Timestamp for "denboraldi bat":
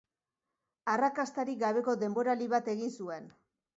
2.05-2.71